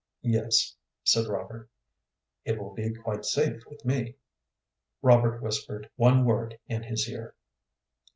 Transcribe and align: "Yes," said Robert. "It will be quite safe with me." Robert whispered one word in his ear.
"Yes," 0.23 0.75
said 1.03 1.27
Robert. 1.27 1.69
"It 2.43 2.57
will 2.59 2.73
be 2.73 2.91
quite 2.91 3.23
safe 3.23 3.61
with 3.69 3.85
me." 3.85 4.15
Robert 5.03 5.43
whispered 5.43 5.91
one 5.95 6.25
word 6.25 6.57
in 6.67 6.81
his 6.81 7.07
ear. 7.07 7.35